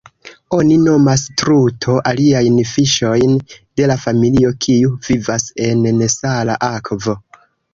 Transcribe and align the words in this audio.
Oni 0.55 0.77
nomas 0.85 1.25
truto 1.41 1.97
aliajn 2.13 2.57
fiŝojn 2.71 3.37
de 3.81 3.91
la 3.93 3.99
familio, 4.07 4.53
kiu 4.67 4.97
vivas 5.09 5.49
en 5.69 5.89
nesala 6.03 6.57
akvo. 6.71 7.19